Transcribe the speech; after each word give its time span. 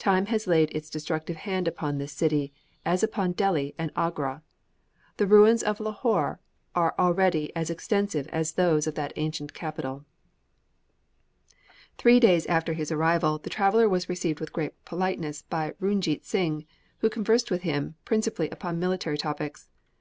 Time 0.00 0.26
has 0.26 0.48
laid 0.48 0.74
its 0.74 0.90
destructive 0.90 1.36
hand 1.36 1.68
upon 1.68 1.98
this 1.98 2.10
city, 2.12 2.52
as 2.84 3.04
upon 3.04 3.30
Delhi 3.30 3.76
and 3.78 3.92
Agra. 3.94 4.42
The 5.18 5.26
ruins 5.28 5.62
of 5.62 5.78
Lahore 5.78 6.40
are 6.74 6.96
already 6.98 7.54
as 7.54 7.70
extensive 7.70 8.26
as 8.32 8.54
those 8.54 8.88
of 8.88 8.96
that 8.96 9.12
ancient 9.14 9.54
capital." 9.54 10.04
Three 11.96 12.18
days 12.18 12.44
after 12.46 12.72
his 12.72 12.90
arrival 12.90 13.38
the 13.38 13.50
traveller 13.50 13.88
was 13.88 14.08
received 14.08 14.40
with 14.40 14.52
great 14.52 14.72
politeness 14.84 15.42
by 15.42 15.74
Runjeet 15.80 16.24
Sing, 16.24 16.66
who 16.98 17.08
conversed 17.08 17.48
with 17.48 17.62
him, 17.62 17.94
principally 18.04 18.50
upon 18.50 18.80
military 18.80 19.16
topics. 19.16 19.68